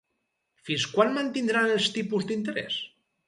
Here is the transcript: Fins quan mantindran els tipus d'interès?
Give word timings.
Fins 0.69 0.85
quan 0.93 1.13
mantindran 1.17 1.75
els 1.75 1.91
tipus 1.99 2.27
d'interès? 2.31 2.81